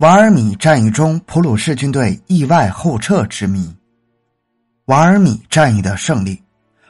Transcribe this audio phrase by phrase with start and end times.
[0.00, 3.74] 瓦尔米战役中普鲁士军队意外后撤之谜。
[4.84, 6.38] 瓦尔米战役的胜利，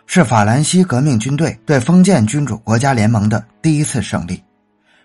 [0.06, 4.42] 是法兰西革命军队对封建君主国家联盟的第一次胜利，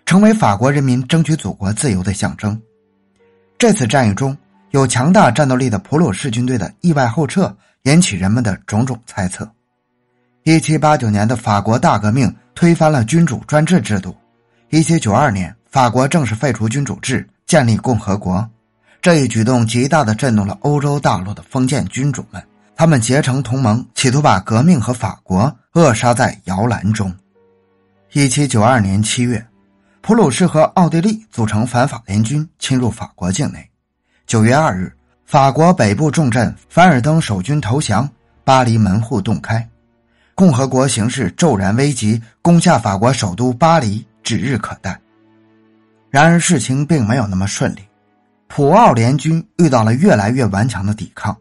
[0.04, 2.60] 成为法国人民争取祖国自由的象征。
[3.56, 4.36] 这次战役中
[4.72, 9.48] 有强大战斗力的普鲁士军队的意外后撤，引起人们的种种猜测。
[10.42, 14.12] 一七八九年的法国大革命推翻了君主专制制度，
[14.70, 17.24] 一七九二年法国正式废除君主制。
[17.46, 18.48] 建立共和国，
[19.00, 22.42] 这一举动极大的震动了欧洲大陆的封建君主们。
[22.74, 27.14] 他们结成同盟，企图把革命和法国扼杀在摇篮中。
[28.12, 29.46] 一七九二年七月，
[30.00, 33.70] 普鲁士和奥地利组成反法联军，侵入法国境内。
[34.26, 34.92] 九月二日，
[35.26, 38.08] 法国北部重镇凡尔登守军投降，
[38.42, 39.68] 巴黎门户洞开，
[40.34, 44.98] 共和国形势骤然危急，攻下法国首都巴黎指日可待。
[46.12, 47.78] 然而事情并没有那么顺利，
[48.46, 51.34] 普奥联军遇到了越来越顽强的抵抗，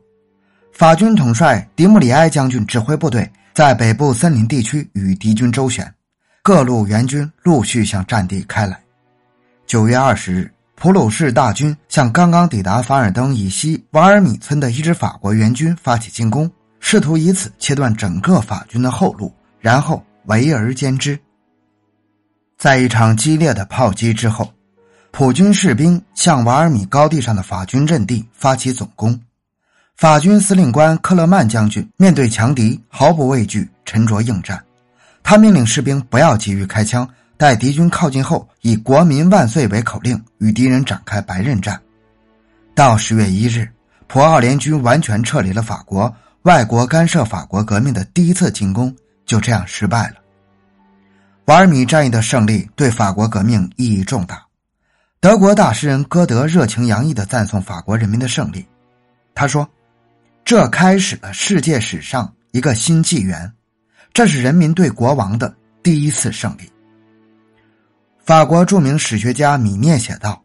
[0.71, 5.93] 法军统帅迪穆里埃将军指挥部队在北部森林地区与敌军周旋，
[6.41, 8.81] 各路援军陆续向战地开来。
[9.67, 16.49] 九月二十日，普鲁士大军向刚刚抵达凡尔登以西瓦尔米村的一支法国援军发起进攻，
[16.79, 21.19] 试图以此切断整个法军的后路，然后围而歼之。
[22.57, 24.49] 在一场激烈的炮击之后。
[25.11, 29.19] 普军士兵向瓦尔米高地上的法军阵地发起总攻，
[29.97, 34.63] 法军司令官克勒曼将军面对强敌毫不畏惧，沉着应战。
[35.21, 41.79] 他命令士兵不要急于开枪，待敌军靠近后，以“国民万岁”为口令，与敌人展开白刃战。
[42.73, 43.69] 到十月一日，
[44.07, 46.11] 普奥联军完全撤离了法国，
[46.43, 48.95] 外国干涉法国革命的第一次进攻
[49.25, 50.15] 就这样失败了。
[51.45, 54.41] 瓦尔米战役的胜利对法国革命意义重大。
[55.21, 58.65] 德国大诗人歌德热情洋溢的赞颂法国人民的胜利，
[59.35, 59.69] 他说
[60.43, 63.53] ：“这开始了世界史上一个新纪元，
[64.13, 66.67] 这是人民对国王的第一次胜利。”
[68.25, 70.41] 法国著名史学家米涅写道：“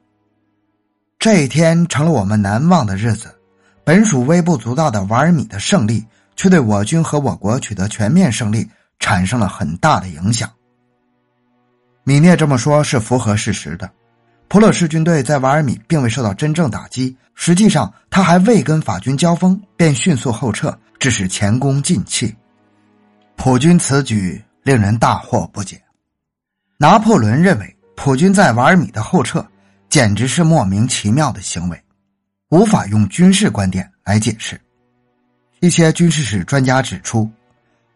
[1.19, 3.35] 这一天成了我们难忘的日子，
[3.83, 6.05] 本属微不足道的瓦尔米的胜利，
[6.37, 10.53] 却对我军和我国取得全面胜利产生了很大的影响。”
[12.05, 13.91] 米涅这么说，是符合事实的。
[14.49, 22.35] 普鲁士军队在瓦尔米并未受到真正打击，实际上他还未跟法军交锋，便迅速后撤，致使前功尽弃。
[23.35, 25.83] 普军此举令人大惑不解。
[26.79, 29.45] 拿破仑认为，普军在瓦尔米的后撤
[29.89, 31.83] 简直是莫名其妙的行为，
[32.51, 34.59] 无法用军事观点来解释。
[35.61, 37.29] 一些军事史专家指出，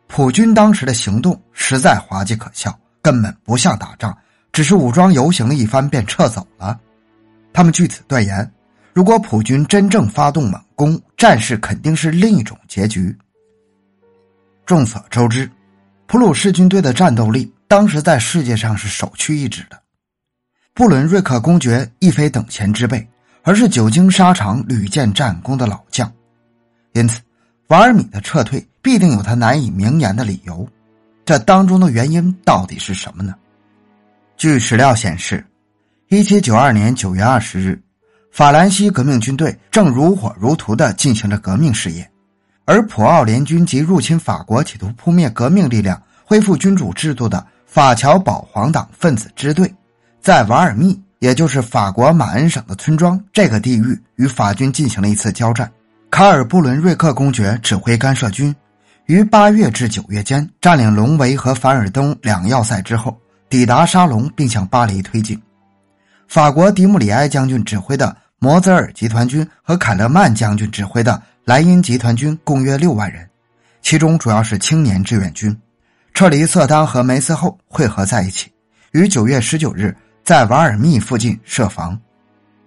[0.08, 4.16] 普军当时的行动实在滑稽可笑，根本不像打仗。
[4.52, 6.78] 只是武装游行了一番便撤走了，
[7.52, 8.50] 他们据此断言：
[8.92, 13.16] 如果普军真正发动猛攻，战事肯定是另一种结局。
[14.66, 15.50] 众所周知，
[16.06, 19.80] 普鲁士军队的战斗力当时在世界上是首屈一指的。
[20.74, 23.06] 布伦瑞克公爵亦非等闲之辈，
[23.42, 26.10] 而是久经沙场、屡建战功的老将，
[26.92, 27.20] 因此
[27.68, 30.66] 瓦尔米的撤退必定有他难以明言的理由。
[31.24, 33.34] 这当中的原因到底是什么呢？
[34.40, 35.44] 据史料显示，
[36.08, 37.78] 一七九二年九月二十日，
[38.32, 42.10] 法兰西革命军队正如火如荼的进行着革命事业，
[42.64, 49.70] 而普奥联军及入侵法国、企图扑灭革命力量、恢复君主制度的法侨保皇党分子支队，
[50.22, 55.70] 在瓦尔密，也就是法国马恩省的村庄这个地域，与法军进行了一次交战。
[56.10, 58.56] 卡尔布伦瑞克公爵指挥干涉军，
[59.04, 63.14] 于八月至九月间占领隆维和凡尔登两要塞之后。
[63.50, 65.38] 抵达沙龙，并向巴黎推进。
[66.28, 73.28] 法国迪穆里埃将军指挥的摩泽尔集团军和凯勒曼将军指挥的莱茵集团军共约六万人，
[73.82, 75.54] 其中主要是青年志愿军。
[76.14, 78.52] 撤离色当和梅斯后汇合在一起，
[78.92, 81.98] 于九月十九日在瓦尔密附近设防。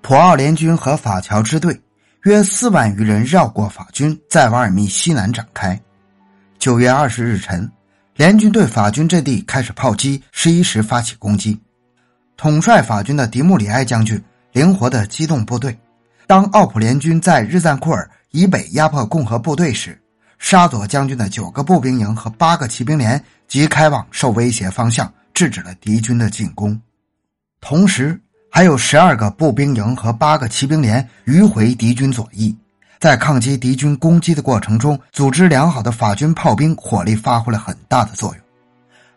[0.02, 1.80] 普奥联军和法侨支队
[2.24, 5.80] 约四万余人绕过法军，在瓦尔密西南展开。
[6.60, 7.72] 九月二十日晨。
[8.16, 11.60] 联军对法军阵地开始炮击，十一时发起攻击。
[12.38, 14.22] 统帅法军的迪穆里埃将军
[14.52, 15.76] 灵活地机动部队。
[16.28, 20.00] 当奥普联军在日赞库尔以北压迫共和部队时，
[20.38, 26.80] 沙佐将军的九个步兵营和八个骑兵连即开往受威胁方向，制止了敌军的进攻。
[27.62, 28.20] 同时，
[28.52, 32.56] 还有十二个步兵营和八个骑兵连迂回敌军左翼。
[33.04, 38.42] 在抗击敌军攻击的过程中，组织良好的法军炮兵火力发挥了很大的作用。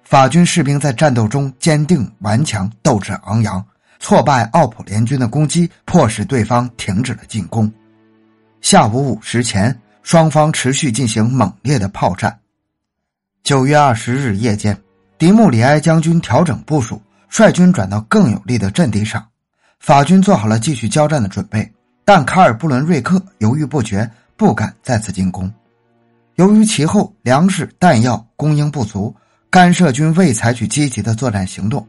[0.02, 3.64] 法军士兵在战斗中坚定顽强，斗志昂扬，
[4.00, 7.72] 挫败奥普联军的攻击，迫使对方停止了进攻。
[8.60, 12.36] 下午五时前，双方持续进行猛烈的炮战。
[13.44, 14.76] 九月二十日夜间，
[15.16, 19.24] 迪穆里埃将军调整部署，率军转到更有利的阵地上。
[19.78, 21.72] 法军做好了继续交战的准备，
[22.06, 25.52] 但卡尔布伦瑞克犹豫不决，不敢再次进攻。
[26.36, 29.12] 由于其后粮食、弹药供应不足，
[29.50, 31.84] 干涉军未采取积极的作战行动。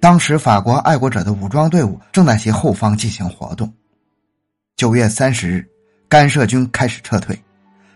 [0.00, 3.72] 当时，法国爱国者的武装队伍正在其后方进行活动。
[4.74, 5.64] 九月三十日，
[6.08, 7.40] 干涉军开始撤退，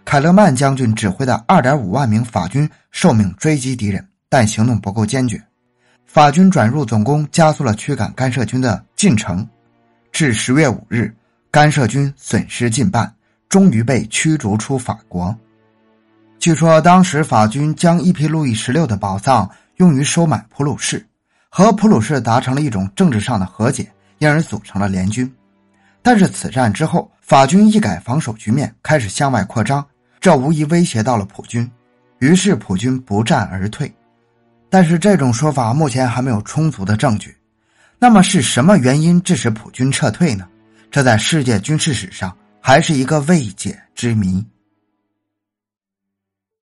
[0.05, 5.43] 凯勒曼将军指挥的二点五万名法军受命追击敌人，但行动不够坚决。
[6.07, 9.45] 法军转入总攻，加速了驱赶干涉军的进程。
[10.13, 11.13] 至十月五日，
[11.55, 13.15] 干涉军损失近半，
[13.49, 15.33] 终于被驱逐出法国。
[16.41, 21.07] 据说，当时法军将一批路易十六的宝藏用于收买普鲁士。
[21.49, 25.33] 和普鲁士达成了一种政治上的和解，因而组成了联军。
[26.03, 29.87] 但是此战之后，法军一改防守局面，开始向外扩张，
[30.19, 31.71] 这无疑威胁到了普军，
[32.19, 33.95] 于是普军不战而退。
[34.69, 37.33] 但是这种说法目前还没有充足的证据。
[37.97, 40.49] 那么是什么原因致使普军撤退呢？
[40.95, 44.41] 这在世界军事史上还是一个未解之谜。